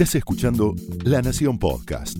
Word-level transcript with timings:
Estás 0.00 0.14
escuchando 0.14 0.74
La 1.04 1.20
Nación 1.20 1.58
Podcast. 1.58 2.16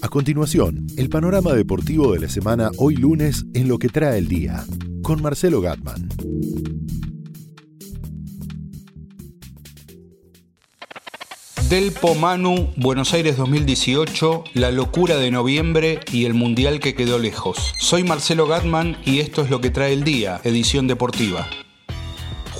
A 0.00 0.08
continuación, 0.08 0.88
el 0.96 1.08
panorama 1.08 1.52
deportivo 1.52 2.14
de 2.14 2.18
la 2.18 2.28
semana 2.28 2.72
hoy 2.78 2.96
lunes 2.96 3.44
en 3.54 3.68
lo 3.68 3.78
que 3.78 3.88
trae 3.88 4.18
el 4.18 4.26
día, 4.26 4.64
con 5.04 5.22
Marcelo 5.22 5.60
Gatman. 5.60 6.08
Del 11.70 11.92
Pomanu, 11.92 12.72
Buenos 12.74 13.14
Aires 13.14 13.36
2018, 13.36 14.42
la 14.54 14.72
locura 14.72 15.18
de 15.18 15.30
noviembre 15.30 16.00
y 16.10 16.24
el 16.24 16.34
mundial 16.34 16.80
que 16.80 16.96
quedó 16.96 17.20
lejos. 17.20 17.72
Soy 17.78 18.02
Marcelo 18.02 18.48
Gatman 18.48 18.96
y 19.04 19.20
esto 19.20 19.42
es 19.42 19.50
lo 19.50 19.60
que 19.60 19.70
trae 19.70 19.92
el 19.92 20.02
día, 20.02 20.40
edición 20.42 20.88
deportiva. 20.88 21.48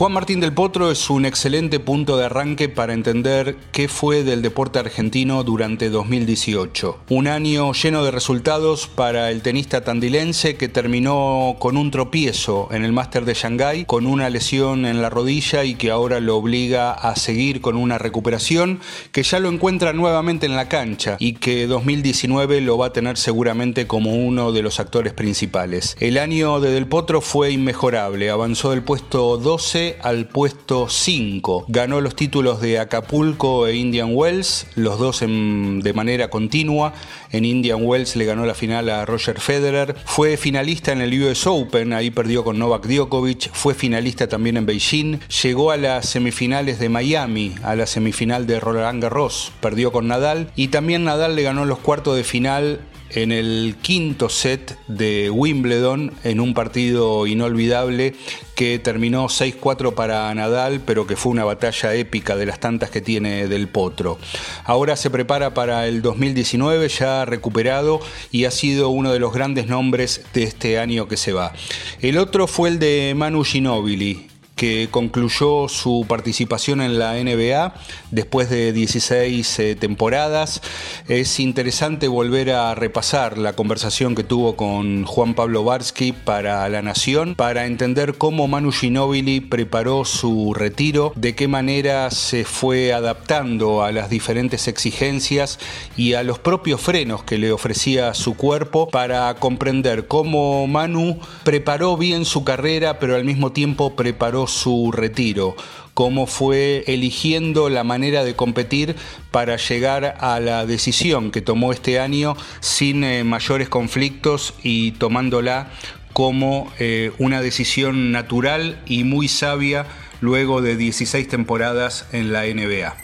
Juan 0.02 0.14
Martín 0.14 0.40
del 0.40 0.52
Potro 0.52 0.90
es 0.90 1.10
un 1.10 1.24
excelente 1.24 1.78
punto 1.78 2.16
de 2.16 2.24
arranque 2.24 2.68
para 2.68 2.92
entender 2.92 3.56
qué 3.70 3.86
fue 3.86 4.24
del 4.24 4.42
deporte 4.42 4.80
argentino 4.80 5.44
durante 5.44 5.90
2018. 5.90 6.98
Un 7.10 7.28
año 7.28 7.72
lleno 7.72 8.02
de 8.02 8.10
resultados 8.10 8.88
para 8.88 9.30
el 9.30 9.42
tenista 9.42 9.84
tandilense 9.84 10.56
que 10.56 10.68
terminó 10.68 11.54
con 11.60 11.76
un 11.76 11.92
tropiezo 11.92 12.66
en 12.72 12.84
el 12.84 12.90
Máster 12.90 13.24
de 13.24 13.34
Shanghái, 13.34 13.84
con 13.84 14.06
una 14.06 14.28
lesión 14.28 14.86
en 14.86 15.02
la 15.02 15.08
rodilla 15.08 15.62
y 15.62 15.76
que 15.76 15.92
ahora 15.92 16.18
lo 16.18 16.36
obliga 16.36 16.90
a 16.90 17.14
seguir 17.14 17.60
con 17.60 17.76
una 17.76 17.96
recuperación 17.96 18.80
que 19.12 19.22
ya 19.22 19.38
lo 19.38 19.50
encuentra 19.50 19.92
nuevamente 19.92 20.46
en 20.46 20.56
la 20.56 20.68
cancha 20.68 21.16
y 21.20 21.34
que 21.34 21.68
2019 21.68 22.60
lo 22.60 22.76
va 22.76 22.86
a 22.86 22.92
tener 22.92 23.18
seguramente 23.18 23.86
como 23.86 24.16
uno 24.16 24.50
de 24.50 24.62
los 24.62 24.80
actores 24.80 25.12
principales. 25.12 25.96
El 26.00 26.18
año 26.18 26.58
de 26.58 26.72
Del 26.72 26.88
Potro 26.88 27.20
fue 27.20 27.52
inmejorable, 27.52 28.30
avanzó 28.30 28.70
del 28.70 28.82
puesto 28.82 29.36
12 29.36 29.91
al 30.02 30.26
puesto 30.26 30.88
5. 30.88 31.66
Ganó 31.68 32.00
los 32.00 32.16
títulos 32.16 32.60
de 32.60 32.78
Acapulco 32.78 33.66
e 33.66 33.76
Indian 33.76 34.10
Wells, 34.12 34.66
los 34.76 34.98
dos 34.98 35.20
de 35.20 35.92
manera 35.94 36.30
continua. 36.30 36.92
En 37.30 37.44
Indian 37.44 37.80
Wells 37.82 38.16
le 38.16 38.24
ganó 38.24 38.46
la 38.46 38.54
final 38.54 38.88
a 38.88 39.04
Roger 39.04 39.40
Federer. 39.40 39.96
Fue 40.04 40.36
finalista 40.36 40.92
en 40.92 41.00
el 41.00 41.22
US 41.22 41.46
Open, 41.46 41.92
ahí 41.92 42.10
perdió 42.10 42.44
con 42.44 42.58
Novak 42.58 42.86
Djokovic. 42.86 43.50
Fue 43.52 43.74
finalista 43.74 44.28
también 44.28 44.56
en 44.56 44.66
Beijing. 44.66 45.18
Llegó 45.42 45.70
a 45.70 45.76
las 45.76 46.08
semifinales 46.08 46.78
de 46.78 46.88
Miami, 46.88 47.54
a 47.62 47.74
la 47.74 47.86
semifinal 47.86 48.46
de 48.46 48.60
Roland 48.60 49.02
Garros. 49.02 49.52
Perdió 49.60 49.92
con 49.92 50.08
Nadal. 50.08 50.50
Y 50.56 50.68
también 50.68 51.04
Nadal 51.04 51.36
le 51.36 51.42
ganó 51.42 51.64
los 51.64 51.78
cuartos 51.78 52.16
de 52.16 52.24
final 52.24 52.80
en 53.14 53.32
el 53.32 53.76
quinto 53.80 54.28
set 54.28 54.78
de 54.88 55.30
Wimbledon 55.30 56.12
en 56.24 56.40
un 56.40 56.54
partido 56.54 57.26
inolvidable 57.26 58.14
que 58.54 58.78
terminó 58.78 59.28
6-4 59.28 59.94
para 59.94 60.34
Nadal, 60.34 60.80
pero 60.84 61.06
que 61.06 61.16
fue 61.16 61.32
una 61.32 61.44
batalla 61.44 61.94
épica 61.94 62.36
de 62.36 62.46
las 62.46 62.60
tantas 62.60 62.90
que 62.90 63.00
tiene 63.00 63.48
del 63.48 63.68
Potro. 63.68 64.18
Ahora 64.64 64.96
se 64.96 65.10
prepara 65.10 65.54
para 65.54 65.86
el 65.88 66.02
2019 66.02 66.88
ya 66.88 67.24
recuperado 67.24 68.00
y 68.30 68.44
ha 68.44 68.50
sido 68.50 68.88
uno 68.88 69.12
de 69.12 69.18
los 69.18 69.32
grandes 69.32 69.66
nombres 69.66 70.22
de 70.34 70.44
este 70.44 70.78
año 70.78 71.08
que 71.08 71.16
se 71.16 71.32
va. 71.32 71.52
El 72.00 72.18
otro 72.18 72.46
fue 72.46 72.68
el 72.68 72.78
de 72.78 73.14
Manu 73.16 73.44
Ginóbili, 73.44 74.31
que 74.54 74.88
concluyó 74.90 75.68
su 75.68 76.04
participación 76.08 76.80
en 76.80 76.98
la 76.98 77.14
NBA 77.14 77.74
después 78.10 78.50
de 78.50 78.72
16 78.72 79.58
eh, 79.58 79.74
temporadas. 79.76 80.62
Es 81.08 81.40
interesante 81.40 82.08
volver 82.08 82.50
a 82.50 82.74
repasar 82.74 83.38
la 83.38 83.54
conversación 83.54 84.14
que 84.14 84.24
tuvo 84.24 84.56
con 84.56 85.04
Juan 85.04 85.34
Pablo 85.34 85.64
Barsky 85.64 86.12
para 86.12 86.68
La 86.68 86.82
Nación, 86.82 87.34
para 87.34 87.66
entender 87.66 88.18
cómo 88.18 88.48
Manu 88.48 88.72
Ginóbili 88.72 89.40
preparó 89.40 90.04
su 90.04 90.54
retiro, 90.54 91.12
de 91.16 91.34
qué 91.34 91.48
manera 91.48 92.10
se 92.10 92.44
fue 92.44 92.92
adaptando 92.92 93.82
a 93.82 93.92
las 93.92 94.10
diferentes 94.10 94.68
exigencias 94.68 95.58
y 95.96 96.14
a 96.14 96.22
los 96.22 96.38
propios 96.38 96.80
frenos 96.80 97.22
que 97.24 97.38
le 97.38 97.52
ofrecía 97.52 98.14
su 98.14 98.36
cuerpo 98.36 98.88
para 98.88 99.34
comprender 99.34 100.06
cómo 100.06 100.66
Manu 100.66 101.18
preparó 101.44 101.96
bien 101.96 102.24
su 102.24 102.44
carrera, 102.44 102.98
pero 102.98 103.16
al 103.16 103.24
mismo 103.24 103.52
tiempo 103.52 103.96
preparó 103.96 104.41
su 104.46 104.92
retiro, 104.92 105.56
cómo 105.94 106.26
fue 106.26 106.84
eligiendo 106.86 107.68
la 107.68 107.84
manera 107.84 108.24
de 108.24 108.34
competir 108.34 108.96
para 109.30 109.56
llegar 109.56 110.16
a 110.20 110.40
la 110.40 110.66
decisión 110.66 111.30
que 111.30 111.40
tomó 111.42 111.72
este 111.72 112.00
año 112.00 112.36
sin 112.60 113.04
eh, 113.04 113.24
mayores 113.24 113.68
conflictos 113.68 114.54
y 114.62 114.92
tomándola 114.92 115.70
como 116.12 116.70
eh, 116.78 117.12
una 117.18 117.40
decisión 117.40 118.12
natural 118.12 118.80
y 118.86 119.04
muy 119.04 119.28
sabia 119.28 119.86
luego 120.20 120.62
de 120.62 120.76
16 120.76 121.28
temporadas 121.28 122.06
en 122.12 122.32
la 122.32 122.44
NBA. 122.44 122.96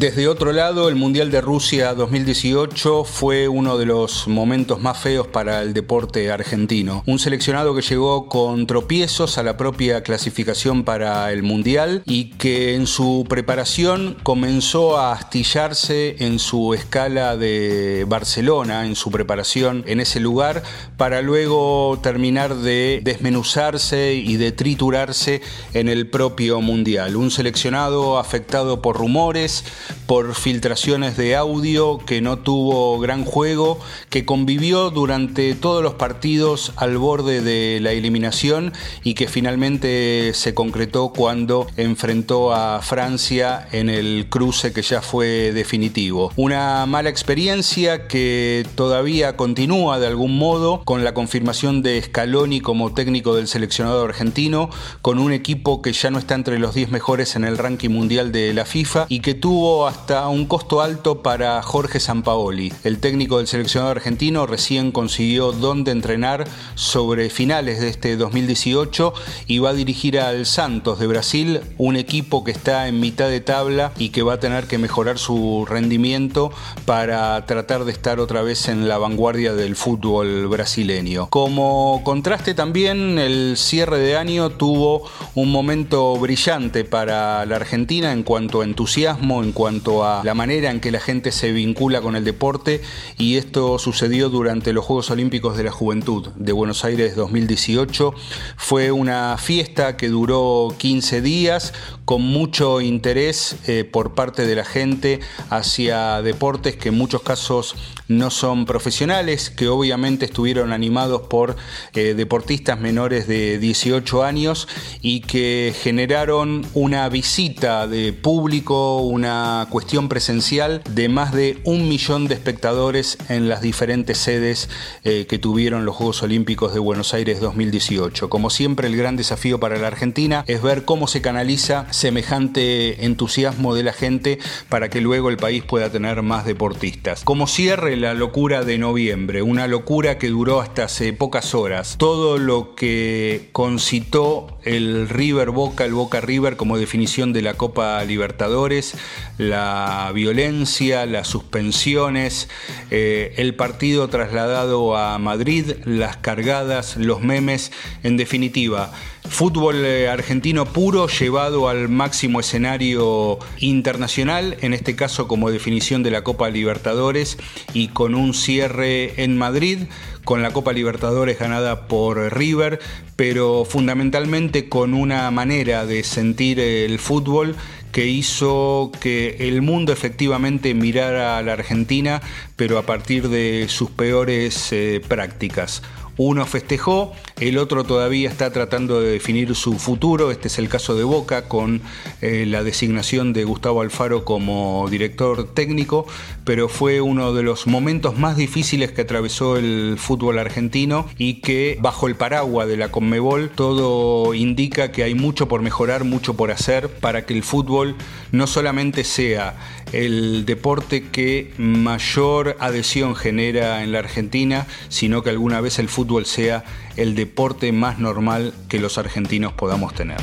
Desde 0.00 0.28
otro 0.28 0.52
lado, 0.52 0.88
el 0.88 0.94
Mundial 0.94 1.30
de 1.30 1.42
Rusia 1.42 1.92
2018 1.92 3.04
fue 3.04 3.48
uno 3.48 3.76
de 3.76 3.84
los 3.84 4.26
momentos 4.28 4.80
más 4.80 4.98
feos 4.98 5.26
para 5.26 5.60
el 5.60 5.74
deporte 5.74 6.32
argentino. 6.32 7.02
Un 7.04 7.18
seleccionado 7.18 7.74
que 7.74 7.82
llegó 7.82 8.26
con 8.26 8.66
tropiezos 8.66 9.36
a 9.36 9.42
la 9.42 9.58
propia 9.58 10.02
clasificación 10.02 10.84
para 10.84 11.30
el 11.32 11.42
Mundial 11.42 12.02
y 12.06 12.30
que 12.38 12.76
en 12.76 12.86
su 12.86 13.26
preparación 13.28 14.16
comenzó 14.22 14.96
a 14.96 15.12
astillarse 15.12 16.16
en 16.20 16.38
su 16.38 16.72
escala 16.72 17.36
de 17.36 18.06
Barcelona, 18.08 18.86
en 18.86 18.96
su 18.96 19.10
preparación 19.10 19.84
en 19.86 20.00
ese 20.00 20.18
lugar, 20.18 20.62
para 20.96 21.20
luego 21.20 21.98
terminar 22.02 22.54
de 22.54 23.02
desmenuzarse 23.04 24.14
y 24.14 24.38
de 24.38 24.50
triturarse 24.52 25.42
en 25.74 25.90
el 25.90 26.08
propio 26.08 26.62
Mundial. 26.62 27.16
Un 27.16 27.30
seleccionado 27.30 28.18
afectado 28.18 28.80
por 28.80 28.96
rumores, 28.96 29.62
por 30.06 30.34
filtraciones 30.34 31.16
de 31.16 31.36
audio, 31.36 31.98
que 31.98 32.20
no 32.20 32.38
tuvo 32.38 32.98
gran 32.98 33.24
juego, 33.24 33.78
que 34.08 34.24
convivió 34.24 34.90
durante 34.90 35.54
todos 35.54 35.82
los 35.82 35.94
partidos 35.94 36.72
al 36.76 36.98
borde 36.98 37.40
de 37.40 37.80
la 37.80 37.92
eliminación 37.92 38.72
y 39.04 39.14
que 39.14 39.28
finalmente 39.28 40.32
se 40.34 40.54
concretó 40.54 41.12
cuando 41.12 41.66
enfrentó 41.76 42.52
a 42.52 42.82
Francia 42.82 43.68
en 43.72 43.88
el 43.88 44.26
cruce 44.28 44.72
que 44.72 44.82
ya 44.82 45.02
fue 45.02 45.52
definitivo. 45.52 46.32
Una 46.36 46.86
mala 46.86 47.10
experiencia 47.10 48.06
que 48.06 48.66
todavía 48.74 49.36
continúa 49.36 49.98
de 49.98 50.06
algún 50.06 50.38
modo 50.38 50.82
con 50.84 51.04
la 51.04 51.14
confirmación 51.14 51.82
de 51.82 52.00
Scaloni 52.02 52.60
como 52.60 52.92
técnico 52.92 53.34
del 53.34 53.48
seleccionado 53.48 54.04
argentino, 54.04 54.70
con 55.02 55.18
un 55.18 55.32
equipo 55.32 55.82
que 55.82 55.92
ya 55.92 56.10
no 56.10 56.18
está 56.18 56.34
entre 56.34 56.58
los 56.58 56.74
10 56.74 56.90
mejores 56.90 57.36
en 57.36 57.44
el 57.44 57.58
ranking 57.58 57.90
mundial 57.90 58.32
de 58.32 58.52
la 58.54 58.64
FIFA 58.64 59.06
y 59.08 59.20
que 59.20 59.34
tuvo 59.34 59.69
hasta 59.70 60.28
un 60.28 60.46
costo 60.46 60.80
alto 60.80 61.22
para 61.22 61.62
Jorge 61.62 62.00
Sampaoli. 62.00 62.72
El 62.82 62.98
técnico 62.98 63.38
del 63.38 63.46
seleccionado 63.46 63.92
argentino 63.92 64.46
recién 64.46 64.90
consiguió 64.90 65.52
dónde 65.52 65.92
entrenar 65.92 66.46
sobre 66.74 67.30
finales 67.30 67.80
de 67.80 67.88
este 67.88 68.16
2018 68.16 69.14
y 69.46 69.58
va 69.58 69.70
a 69.70 69.74
dirigir 69.74 70.18
al 70.18 70.44
Santos 70.44 70.98
de 70.98 71.06
Brasil, 71.06 71.60
un 71.78 71.96
equipo 71.96 72.42
que 72.42 72.50
está 72.50 72.88
en 72.88 72.98
mitad 72.98 73.28
de 73.28 73.40
tabla 73.40 73.92
y 73.96 74.08
que 74.08 74.22
va 74.22 74.34
a 74.34 74.40
tener 74.40 74.66
que 74.66 74.78
mejorar 74.78 75.18
su 75.18 75.64
rendimiento 75.68 76.50
para 76.84 77.46
tratar 77.46 77.84
de 77.84 77.92
estar 77.92 78.18
otra 78.18 78.42
vez 78.42 78.68
en 78.68 78.88
la 78.88 78.98
vanguardia 78.98 79.54
del 79.54 79.76
fútbol 79.76 80.48
brasileño. 80.48 81.28
Como 81.30 82.02
contraste 82.04 82.54
también, 82.54 83.18
el 83.18 83.56
cierre 83.56 83.98
de 83.98 84.16
año 84.16 84.50
tuvo 84.50 85.08
un 85.36 85.52
momento 85.52 86.16
brillante 86.16 86.84
para 86.84 87.46
la 87.46 87.56
Argentina 87.56 88.12
en 88.12 88.24
cuanto 88.24 88.60
a 88.60 88.64
entusiasmo, 88.64 89.42
en 89.42 89.52
cuanto 89.52 89.59
a 89.66 90.22
la 90.24 90.34
manera 90.34 90.70
en 90.70 90.80
que 90.80 90.90
la 90.90 91.00
gente 91.00 91.32
se 91.32 91.52
vincula 91.52 92.00
con 92.00 92.16
el 92.16 92.24
deporte 92.24 92.80
y 93.18 93.36
esto 93.36 93.78
sucedió 93.78 94.30
durante 94.30 94.72
los 94.72 94.86
Juegos 94.86 95.10
Olímpicos 95.10 95.56
de 95.58 95.64
la 95.64 95.70
Juventud 95.70 96.28
de 96.36 96.52
Buenos 96.52 96.82
Aires 96.84 97.14
2018. 97.14 98.14
Fue 98.56 98.90
una 98.90 99.36
fiesta 99.36 99.98
que 99.98 100.08
duró 100.08 100.74
15 100.78 101.20
días 101.20 101.74
con 102.06 102.22
mucho 102.22 102.80
interés 102.80 103.56
eh, 103.66 103.84
por 103.84 104.14
parte 104.14 104.46
de 104.46 104.56
la 104.56 104.64
gente 104.64 105.20
hacia 105.50 106.22
deportes 106.22 106.76
que 106.76 106.88
en 106.88 106.96
muchos 106.96 107.22
casos 107.22 107.76
no 108.08 108.30
son 108.30 108.66
profesionales, 108.66 109.50
que 109.50 109.68
obviamente 109.68 110.24
estuvieron 110.24 110.72
animados 110.72 111.22
por 111.28 111.56
eh, 111.94 112.14
deportistas 112.14 112.80
menores 112.80 113.28
de 113.28 113.58
18 113.58 114.24
años 114.24 114.66
y 115.02 115.20
que 115.20 115.72
generaron 115.80 116.66
una 116.74 117.08
visita 117.08 117.86
de 117.86 118.12
público, 118.12 119.02
una 119.02 119.49
cuestión 119.70 120.08
presencial 120.08 120.82
de 120.90 121.08
más 121.08 121.32
de 121.32 121.60
un 121.64 121.88
millón 121.88 122.28
de 122.28 122.34
espectadores 122.34 123.18
en 123.28 123.48
las 123.48 123.60
diferentes 123.60 124.18
sedes 124.18 124.68
eh, 125.04 125.26
que 125.28 125.38
tuvieron 125.38 125.84
los 125.84 125.96
Juegos 125.96 126.22
Olímpicos 126.22 126.72
de 126.74 126.80
Buenos 126.80 127.14
Aires 127.14 127.40
2018. 127.40 128.28
Como 128.28 128.50
siempre, 128.50 128.88
el 128.88 128.96
gran 128.96 129.16
desafío 129.16 129.60
para 129.60 129.78
la 129.78 129.86
Argentina 129.86 130.44
es 130.46 130.62
ver 130.62 130.84
cómo 130.84 131.06
se 131.06 131.22
canaliza 131.22 131.86
semejante 131.90 133.04
entusiasmo 133.04 133.74
de 133.74 133.82
la 133.82 133.92
gente 133.92 134.38
para 134.68 134.88
que 134.88 135.00
luego 135.00 135.30
el 135.30 135.36
país 135.36 135.62
pueda 135.62 135.90
tener 135.90 136.22
más 136.22 136.44
deportistas. 136.44 137.24
Como 137.24 137.46
cierre, 137.46 137.96
la 137.96 138.14
locura 138.14 138.64
de 138.64 138.78
noviembre, 138.78 139.42
una 139.42 139.66
locura 139.66 140.18
que 140.18 140.28
duró 140.28 140.60
hasta 140.60 140.84
hace 140.84 141.12
pocas 141.12 141.54
horas. 141.54 141.96
Todo 141.98 142.38
lo 142.38 142.74
que 142.74 143.50
concitó 143.52 144.58
el 144.64 145.08
River 145.08 145.50
Boca, 145.50 145.84
el 145.84 145.94
Boca 145.94 146.20
River 146.20 146.56
como 146.56 146.78
definición 146.78 147.32
de 147.32 147.42
la 147.42 147.54
Copa 147.54 148.02
Libertadores, 148.04 148.94
la 149.40 150.12
violencia, 150.14 151.06
las 151.06 151.26
suspensiones, 151.26 152.50
eh, 152.90 153.32
el 153.38 153.54
partido 153.54 154.08
trasladado 154.08 154.98
a 154.98 155.18
Madrid, 155.18 155.72
las 155.86 156.18
cargadas, 156.18 156.98
los 156.98 157.22
memes, 157.22 157.72
en 158.02 158.18
definitiva. 158.18 158.92
Fútbol 159.40 159.86
eh, 159.86 160.06
argentino 160.06 160.66
puro 160.66 161.08
llevado 161.08 161.70
al 161.70 161.88
máximo 161.88 162.40
escenario 162.40 163.38
internacional, 163.58 164.58
en 164.60 164.74
este 164.74 164.96
caso 164.96 165.28
como 165.28 165.50
definición 165.50 166.02
de 166.02 166.10
la 166.10 166.22
Copa 166.22 166.50
Libertadores 166.50 167.38
y 167.72 167.88
con 167.88 168.14
un 168.14 168.34
cierre 168.34 169.24
en 169.24 169.38
Madrid, 169.38 169.84
con 170.24 170.42
la 170.42 170.50
Copa 170.50 170.74
Libertadores 170.74 171.38
ganada 171.38 171.88
por 171.88 172.18
River, 172.36 172.80
pero 173.16 173.64
fundamentalmente 173.64 174.68
con 174.68 174.92
una 174.92 175.30
manera 175.30 175.86
de 175.86 176.04
sentir 176.04 176.60
el 176.60 176.98
fútbol 176.98 177.56
que 177.92 178.06
hizo 178.08 178.92
que 179.00 179.48
el 179.48 179.62
mundo 179.62 179.90
efectivamente 179.90 180.74
mirara 180.74 181.38
a 181.38 181.42
la 181.42 181.54
Argentina, 181.54 182.20
pero 182.56 182.76
a 182.76 182.82
partir 182.82 183.30
de 183.30 183.66
sus 183.70 183.90
peores 183.90 184.70
eh, 184.72 185.00
prácticas. 185.08 185.82
Uno 186.22 186.44
festejó, 186.44 187.14
el 187.40 187.56
otro 187.56 187.84
todavía 187.84 188.28
está 188.28 188.52
tratando 188.52 189.00
de 189.00 189.10
definir 189.10 189.54
su 189.54 189.78
futuro. 189.78 190.30
Este 190.30 190.48
es 190.48 190.58
el 190.58 190.68
caso 190.68 190.94
de 190.94 191.02
Boca 191.02 191.48
con 191.48 191.80
eh, 192.20 192.44
la 192.46 192.62
designación 192.62 193.32
de 193.32 193.44
Gustavo 193.44 193.80
Alfaro 193.80 194.22
como 194.26 194.86
director 194.90 195.54
técnico, 195.54 196.06
pero 196.44 196.68
fue 196.68 197.00
uno 197.00 197.32
de 197.32 197.42
los 197.42 197.66
momentos 197.66 198.18
más 198.18 198.36
difíciles 198.36 198.92
que 198.92 199.00
atravesó 199.00 199.56
el 199.56 199.96
fútbol 199.96 200.38
argentino 200.38 201.06
y 201.16 201.40
que 201.40 201.78
bajo 201.80 202.06
el 202.06 202.16
paraguas 202.16 202.68
de 202.68 202.76
la 202.76 202.90
Conmebol 202.90 203.48
todo 203.48 204.34
indica 204.34 204.92
que 204.92 205.04
hay 205.04 205.14
mucho 205.14 205.48
por 205.48 205.62
mejorar, 205.62 206.04
mucho 206.04 206.34
por 206.34 206.50
hacer 206.50 206.90
para 206.90 207.24
que 207.24 207.32
el 207.32 207.42
fútbol 207.42 207.96
no 208.30 208.46
solamente 208.46 209.04
sea 209.04 209.56
el 209.92 210.44
deporte 210.46 211.08
que 211.10 211.52
mayor 211.58 212.56
adhesión 212.60 213.14
genera 213.14 213.82
en 213.82 213.92
la 213.92 214.00
Argentina, 214.00 214.66
sino 214.88 215.22
que 215.22 215.30
alguna 215.30 215.60
vez 215.60 215.78
el 215.78 215.88
fútbol 215.88 216.26
sea 216.26 216.64
el 216.96 217.14
deporte 217.14 217.72
más 217.72 217.98
normal 217.98 218.52
que 218.68 218.78
los 218.78 218.98
argentinos 218.98 219.52
podamos 219.52 219.94
tener. 219.94 220.20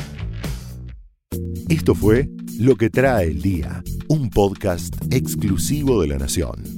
Esto 1.68 1.94
fue 1.94 2.28
Lo 2.58 2.76
que 2.76 2.90
trae 2.90 3.26
el 3.26 3.42
día, 3.42 3.82
un 4.08 4.30
podcast 4.30 4.94
exclusivo 5.10 6.00
de 6.00 6.08
La 6.08 6.18
Nación. 6.18 6.77